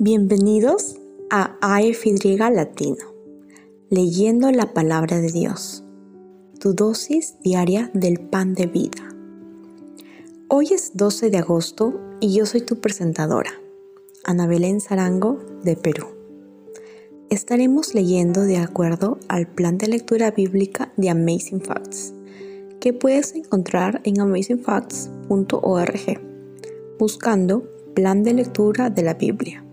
[0.00, 0.96] Bienvenidos
[1.28, 3.04] a AFY Latino,
[3.90, 5.82] leyendo la palabra de Dios,
[6.60, 9.12] tu dosis diaria del pan de vida.
[10.48, 13.50] Hoy es 12 de agosto y yo soy tu presentadora,
[14.24, 16.06] Ana Belén Zarango de Perú.
[17.28, 22.14] Estaremos leyendo de acuerdo al plan de lectura bíblica de Amazing Facts,
[22.80, 26.20] que puedes encontrar en amazingfacts.org,
[26.98, 27.64] buscando
[27.98, 29.64] plan de lectura de la Biblia.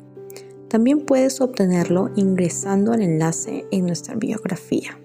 [0.67, 4.99] También puedes obtenerlo ingresando al enlace en nuestra biografía.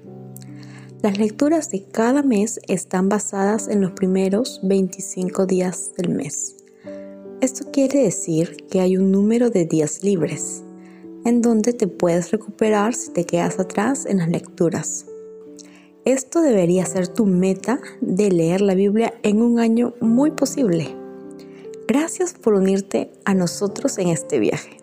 [1.03, 6.65] Las lecturas de cada mes están basadas en los primeros 25 días del mes.
[7.43, 10.63] Esto quiere decir que hay un número de días libres,
[11.27, 15.05] en donde te puedes recuperar si te quedas atrás en las lecturas.
[16.07, 21.00] Esto debería ser tu meta de leer la Biblia en un año muy posible.
[21.93, 24.77] Gracias por unirte a nosotros en este viaje.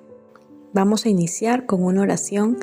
[0.74, 2.58] Vamos a iniciar con una oración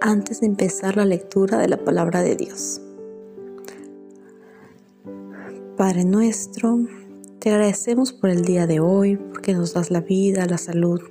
[0.00, 2.80] antes de empezar la lectura de la palabra de Dios.
[5.76, 6.78] Padre nuestro,
[7.38, 11.02] te agradecemos por el día de hoy, porque nos das la vida, la salud.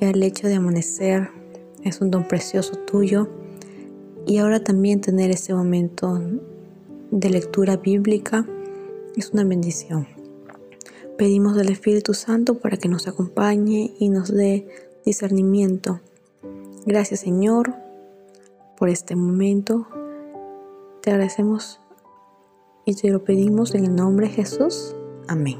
[0.00, 1.28] Ya el hecho de amanecer
[1.84, 3.28] es un don precioso tuyo.
[4.26, 6.18] Y ahora también tener ese momento
[7.10, 8.46] de lectura bíblica
[9.14, 10.17] es una bendición.
[11.18, 14.68] Pedimos del Espíritu Santo para que nos acompañe y nos dé
[15.04, 15.98] discernimiento.
[16.86, 17.74] Gracias Señor
[18.76, 19.88] por este momento.
[21.02, 21.80] Te agradecemos
[22.84, 24.94] y te lo pedimos en el nombre de Jesús.
[25.26, 25.58] Amén.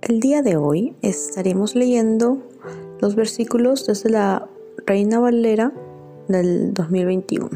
[0.00, 2.38] El día de hoy estaremos leyendo
[3.00, 4.48] los versículos desde la
[4.86, 5.72] Reina Valera
[6.28, 7.50] del 2021.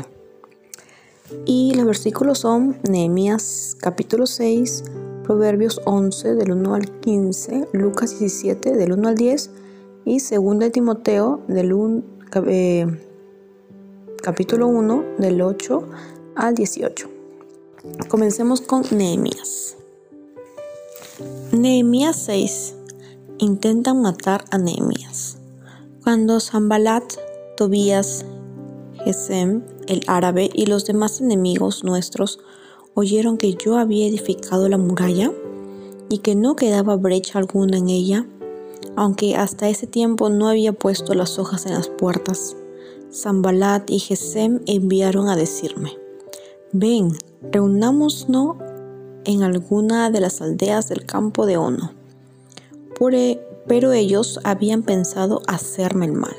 [1.45, 4.83] Y los versículos son Nehemías capítulo 6,
[5.27, 9.51] Proverbios 11 del 1 al 15, Lucas 17 del 1 al 10
[10.05, 11.75] y 2 Timoteo del
[12.47, 12.87] eh,
[14.23, 15.89] capítulo 1 del 8
[16.37, 17.11] al 18.
[18.09, 19.77] Comencemos con Nehemías.
[21.51, 22.75] Nehemías 6.
[23.39, 25.39] Intentan matar a Nehemías.
[26.05, 27.03] Cuando Zambalat,
[27.57, 28.25] Tobías,
[29.05, 32.39] Gesem, el árabe y los demás enemigos nuestros
[32.97, 35.31] oyeron que yo había edificado la muralla
[36.09, 38.27] y que no quedaba brecha alguna en ella,
[38.97, 42.57] aunque hasta ese tiempo no había puesto las hojas en las puertas.
[43.13, 45.93] Zambalat y Gesem enviaron a decirme,
[46.73, 47.13] ven,
[47.53, 48.27] reunámonos
[49.25, 51.93] en alguna de las aldeas del campo de Ono.
[53.69, 56.37] Pero ellos habían pensado hacerme el mal.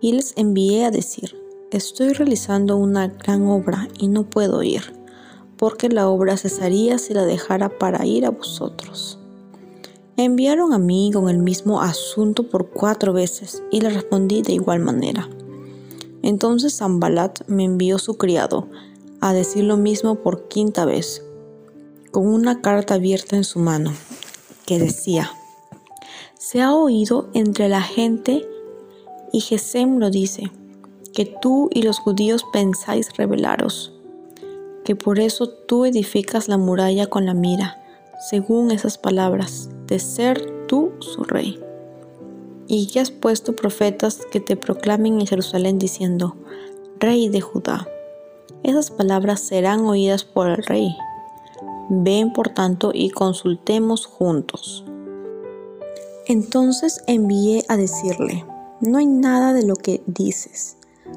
[0.00, 1.34] Y les envié a decir,
[1.70, 4.94] estoy realizando una gran obra y no puedo ir,
[5.56, 9.18] porque la obra cesaría si la dejara para ir a vosotros.
[10.16, 14.80] Enviaron a mí con el mismo asunto por cuatro veces y le respondí de igual
[14.80, 15.28] manera.
[16.22, 18.68] Entonces Zambalat me envió su criado
[19.20, 21.22] a decir lo mismo por quinta vez,
[22.10, 23.92] con una carta abierta en su mano,
[24.64, 25.30] que decía,
[26.38, 28.48] se ha oído entre la gente
[29.32, 30.50] y Gesem lo dice,
[31.16, 33.94] que tú y los judíos pensáis rebelaros,
[34.84, 37.82] que por eso tú edificas la muralla con la mira
[38.18, 41.58] según esas palabras, de ser tú su rey.
[42.66, 46.36] Y que has puesto profetas que te proclamen en Jerusalén diciendo,
[46.98, 47.88] Rey de Judá.
[48.62, 50.94] Esas palabras serán oídas por el rey.
[51.88, 54.84] Ven por tanto y consultemos juntos.
[56.26, 58.44] Entonces envié a decirle,
[58.80, 60.75] no hay nada de lo que dices,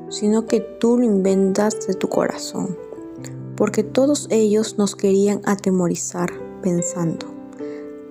[0.10, 2.78] sino que tú lo inventas de tu corazón,
[3.56, 6.30] porque todos ellos nos querían atemorizar
[6.62, 7.28] pensando,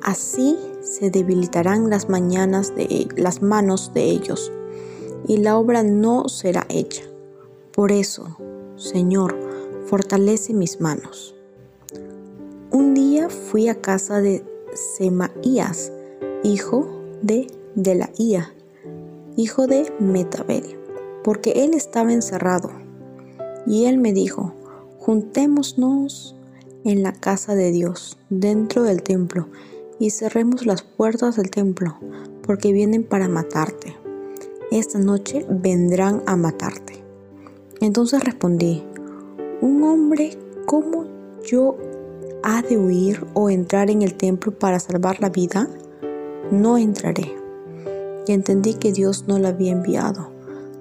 [0.02, 4.52] así se debilitarán las mañanas de las manos de ellos,
[5.26, 7.02] y la obra no será hecha.
[7.72, 8.36] Por eso,
[8.76, 9.36] Señor,
[9.86, 11.34] fortalece mis manos.
[12.70, 14.44] Un día fui a casa de
[14.96, 15.92] Semaías,
[16.44, 16.88] hijo
[17.22, 18.52] de Delaía,
[19.36, 20.77] hijo de Metabel,
[21.24, 22.70] porque él estaba encerrado.
[23.66, 24.54] Y él me dijo,
[24.98, 26.36] juntémonos
[26.84, 29.48] en la casa de Dios, dentro del templo,
[29.98, 31.96] y cerremos las puertas del templo,
[32.42, 33.96] porque vienen para matarte.
[34.70, 37.02] Esta noche vendrán a matarte.
[37.80, 38.84] Entonces respondí,
[39.60, 40.36] ¿un hombre
[40.66, 41.06] como
[41.44, 41.76] yo
[42.42, 45.68] ha de huir o entrar en el templo para salvar la vida?
[46.50, 47.34] No entraré.
[48.26, 50.30] Y entendí que Dios no la había enviado,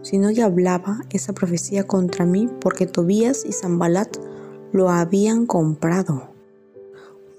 [0.01, 4.17] sino que hablaba esa profecía contra mí porque Tobías y Zambalat
[4.71, 6.29] lo habían comprado.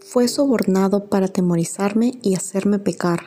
[0.01, 3.21] Fue sobornado para atemorizarme y hacerme pecar,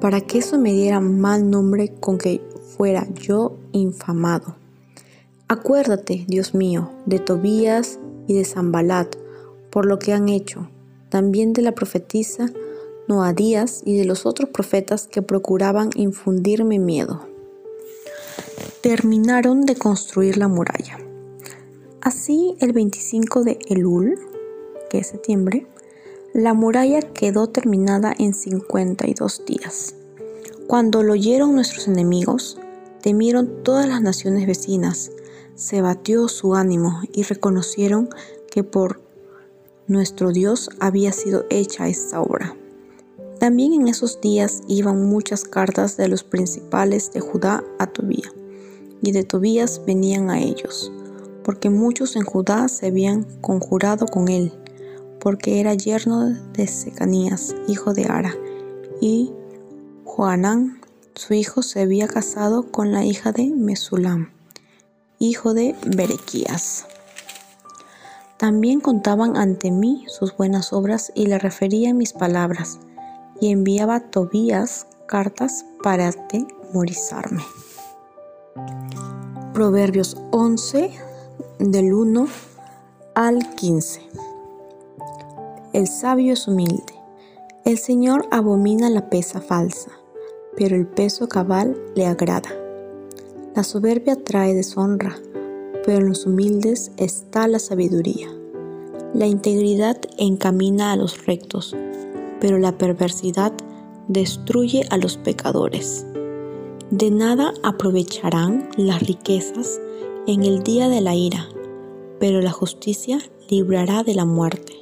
[0.00, 2.40] para que eso me diera mal nombre con que
[2.76, 4.56] fuera yo infamado.
[5.48, 9.16] Acuérdate, Dios mío, de Tobías y de Zambalat,
[9.70, 10.68] por lo que han hecho,
[11.08, 12.46] también de la profetisa
[13.08, 17.27] Noadías y de los otros profetas que procuraban infundirme miedo.
[18.80, 20.98] Terminaron de construir la muralla.
[22.00, 24.16] Así, el 25 de Elul,
[24.88, 25.66] que es septiembre,
[26.32, 29.96] la muralla quedó terminada en 52 días.
[30.68, 32.56] Cuando lo oyeron nuestros enemigos,
[33.02, 35.10] temieron todas las naciones vecinas,
[35.56, 38.08] se batió su ánimo y reconocieron
[38.48, 39.00] que por
[39.88, 42.54] nuestro Dios había sido hecha esta obra.
[43.40, 48.32] También en esos días iban muchas cartas de los principales de Judá a Tobías,
[49.02, 50.92] y de Tobías venían a ellos,
[51.44, 54.52] porque muchos en Judá se habían conjurado con él,
[55.20, 58.34] porque era yerno de Secanías, hijo de Ara,
[59.00, 59.32] y
[60.04, 60.80] Joanán,
[61.14, 64.30] su hijo, se había casado con la hija de Mesulam,
[65.18, 66.86] hijo de Berequías.
[68.36, 72.78] También contaban ante mí sus buenas obras y le referían mis palabras
[73.40, 77.42] y enviaba a Tobías cartas para atemorizarme.
[79.54, 80.90] Proverbios 11
[81.58, 82.28] del 1
[83.14, 84.00] al 15.
[85.72, 86.94] El sabio es humilde.
[87.64, 89.90] El Señor abomina la pesa falsa,
[90.56, 92.50] pero el peso cabal le agrada.
[93.54, 95.16] La soberbia trae deshonra,
[95.84, 98.28] pero en los humildes está la sabiduría.
[99.14, 101.74] La integridad encamina a los rectos,
[102.40, 103.52] pero la perversidad
[104.06, 106.06] destruye a los pecadores.
[106.90, 109.78] De nada aprovecharán las riquezas
[110.26, 111.46] en el día de la ira,
[112.18, 113.18] pero la justicia
[113.50, 114.72] librará de la muerte.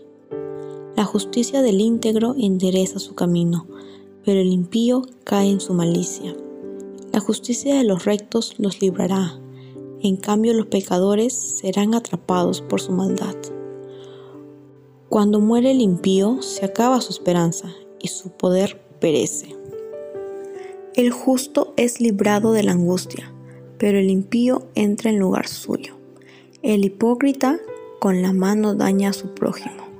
[0.94, 3.66] La justicia del íntegro endereza su camino,
[4.24, 6.36] pero el impío cae en su malicia.
[7.12, 9.40] La justicia de los rectos los librará,
[10.00, 13.34] en cambio los pecadores serán atrapados por su maldad.
[15.08, 17.68] Cuando muere el impío, se acaba su esperanza
[17.98, 19.56] y su poder perece.
[20.96, 23.30] El justo es librado de la angustia,
[23.76, 25.94] pero el impío entra en lugar suyo.
[26.62, 27.58] El hipócrita
[28.00, 29.90] con la mano daña a su prójimo,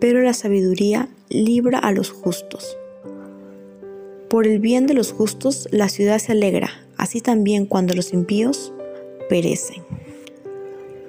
[0.00, 2.76] pero la sabiduría libra a los justos.
[4.28, 8.72] Por el bien de los justos la ciudad se alegra, así también cuando los impíos
[9.28, 9.84] perecen.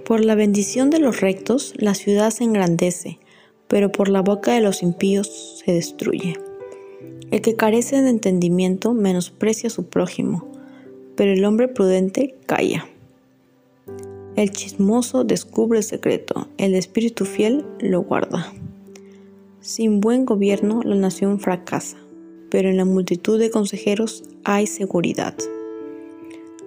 [0.05, 3.17] Por la bendición de los rectos la ciudad se engrandece,
[3.67, 6.37] pero por la boca de los impíos se destruye.
[7.31, 10.45] El que carece de entendimiento menosprecia a su prójimo,
[11.15, 12.85] pero el hombre prudente calla.
[14.35, 18.51] El chismoso descubre el secreto, el espíritu fiel lo guarda.
[19.61, 21.97] Sin buen gobierno la nación fracasa,
[22.49, 25.35] pero en la multitud de consejeros hay seguridad.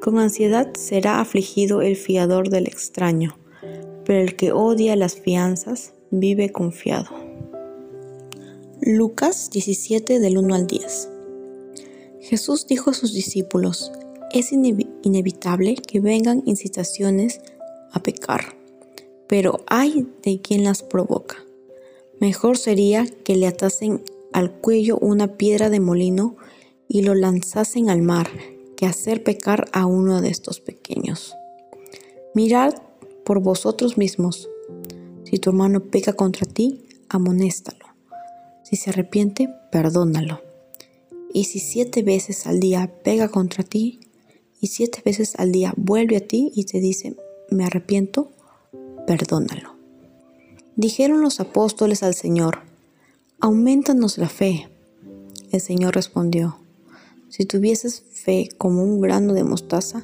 [0.00, 3.37] Con ansiedad será afligido el fiador del extraño,
[4.05, 7.23] pero el que odia las fianzas vive confiado.
[8.86, 11.08] Lucas 17 del 1 al 10.
[12.20, 13.90] Jesús dijo a sus discípulos,
[14.31, 17.40] es inevitable que vengan incitaciones
[17.92, 18.58] a pecar,
[19.26, 21.36] pero hay de quien las provoca.
[22.20, 24.02] Mejor sería que le atasen
[24.34, 26.36] al cuello una piedra de molino
[26.86, 28.28] y lo lanzasen al mar
[28.76, 31.34] que hacer pecar a uno de estos pequeños.
[32.34, 32.74] Mirad
[33.24, 34.50] por vosotros mismos
[35.24, 37.83] si tu hermano peca contra ti, amonéstalo.
[38.64, 40.40] Si se arrepiente, perdónalo.
[41.32, 44.00] Y si siete veces al día pega contra ti,
[44.60, 47.14] y siete veces al día vuelve a ti y te dice,
[47.50, 48.32] me arrepiento,
[49.06, 49.74] perdónalo.
[50.76, 52.60] Dijeron los apóstoles al Señor,
[53.40, 54.68] aumentanos la fe.
[55.52, 56.58] El Señor respondió,
[57.28, 60.02] si tuvieses fe como un grano de mostaza,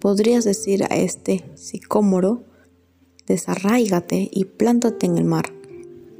[0.00, 2.42] podrías decir a este sicómoro,
[3.28, 5.52] desarráigate y plántate en el mar,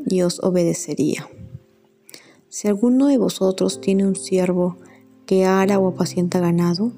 [0.07, 1.29] y obedecería.
[2.51, 4.77] Si alguno de vosotros tiene un siervo
[5.25, 6.91] que ara o apacienta ganado,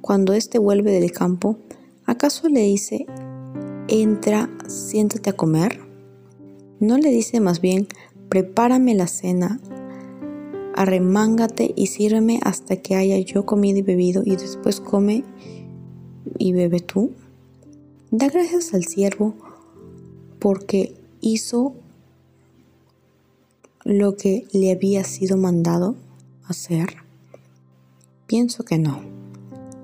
[0.00, 1.58] cuando éste vuelve del campo,
[2.06, 3.06] ¿acaso le dice,
[3.88, 5.80] entra, siéntate a comer?
[6.78, 7.88] ¿No le dice más bien,
[8.28, 9.60] prepárame la cena,
[10.76, 15.24] arremángate y sírveme hasta que haya yo comido y bebido, y después come
[16.38, 17.10] y bebe tú?
[18.12, 19.34] Da gracias al siervo
[20.38, 21.74] porque hizo
[23.84, 25.96] lo que le había sido mandado
[26.46, 26.96] hacer?
[28.26, 29.00] Pienso que no.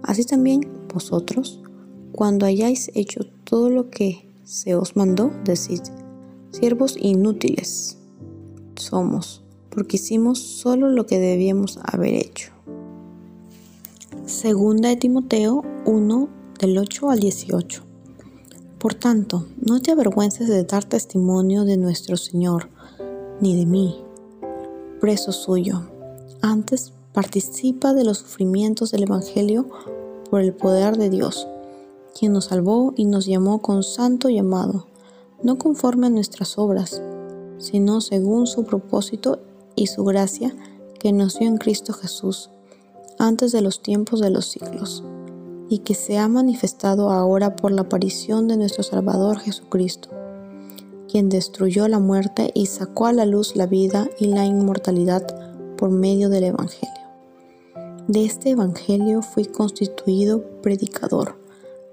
[0.02, 1.60] Así también vosotros,
[2.12, 5.82] cuando hayáis hecho todo lo que se os mandó, decid,
[6.50, 7.98] siervos inútiles
[8.76, 12.52] somos, porque hicimos solo lo que debíamos haber hecho.
[14.24, 16.28] Segunda de Timoteo 1
[16.60, 17.82] del 8 al 18.
[18.78, 22.68] Por tanto, no te avergüences de dar testimonio de nuestro Señor,
[23.40, 24.02] ni de mí,
[25.00, 25.82] preso suyo.
[26.42, 29.68] Antes participa de los sufrimientos del Evangelio
[30.30, 31.46] por el poder de Dios,
[32.18, 34.86] quien nos salvó y nos llamó con santo llamado,
[35.42, 37.02] no conforme a nuestras obras,
[37.58, 39.40] sino según su propósito
[39.74, 40.54] y su gracia
[40.98, 42.50] que nos dio en Cristo Jesús
[43.18, 45.02] antes de los tiempos de los siglos,
[45.68, 50.08] y que se ha manifestado ahora por la aparición de nuestro Salvador Jesucristo,
[51.08, 55.26] quien destruyó la muerte y sacó a la luz la vida y la inmortalidad
[55.76, 56.94] por medio del Evangelio.
[58.06, 61.36] De este Evangelio fui constituido predicador,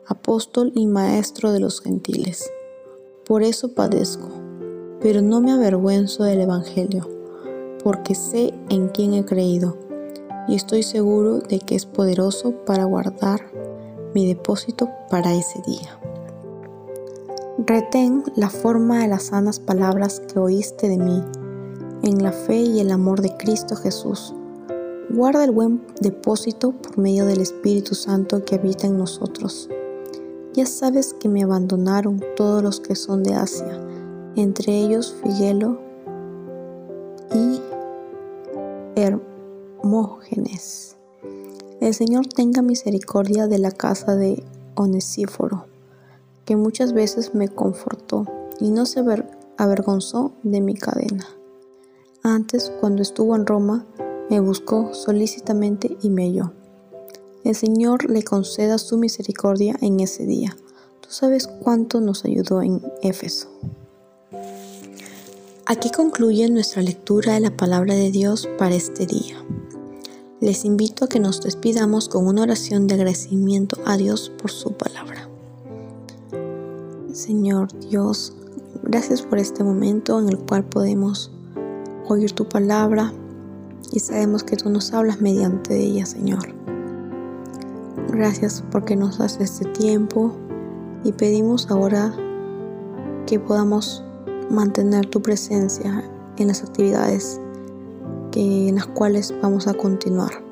[0.05, 2.51] apóstol y maestro de los gentiles.
[3.25, 4.29] Por eso padezco,
[5.01, 7.15] pero no me avergüenzo del Evangelio
[7.85, 9.77] porque sé en quién he creído
[10.47, 13.41] y estoy seguro de que es poderoso para guardar
[14.15, 15.99] mi depósito para ese día.
[17.57, 21.23] Retén la forma de las sanas palabras que oíste de mí,
[22.03, 24.35] en la fe y el amor de Cristo Jesús.
[25.09, 29.69] Guarda el buen depósito por medio del Espíritu Santo que habita en nosotros.
[30.53, 33.79] Ya sabes que me abandonaron todos los que son de Asia,
[34.35, 35.79] entre ellos Figuelo
[37.33, 37.61] y
[38.97, 40.97] Hermógenes.
[41.79, 44.43] El Señor tenga misericordia de la casa de
[44.75, 45.67] Onesíforo,
[46.45, 48.25] que muchas veces me confortó
[48.59, 49.03] y no se
[49.57, 51.27] avergonzó de mi cadena.
[52.23, 53.85] Antes, cuando estuvo en Roma,
[54.29, 56.53] me buscó solícitamente y me halló.
[57.43, 60.57] El Señor le conceda su misericordia en ese día.
[61.01, 63.49] Tú sabes cuánto nos ayudó en Éfeso.
[65.67, 69.35] Aquí concluye nuestra lectura de la palabra de Dios para este día.
[70.41, 74.73] Les invito a que nos despidamos con una oración de agradecimiento a Dios por su
[74.73, 75.14] palabra.
[77.25, 78.35] Señor Dios,
[78.83, 81.31] gracias por este momento en el cual podemos
[82.07, 83.11] oír tu palabra
[83.91, 86.53] y sabemos que tú nos hablas mediante ella, Señor.
[88.09, 90.35] Gracias porque nos das este tiempo
[91.03, 92.13] y pedimos ahora
[93.25, 94.03] que podamos
[94.51, 96.03] mantener tu presencia
[96.37, 97.41] en las actividades
[98.31, 100.43] que, en las cuales vamos a continuar.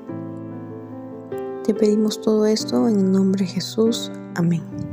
[1.66, 4.12] Te pedimos todo esto en el nombre de Jesús.
[4.34, 4.93] Amén.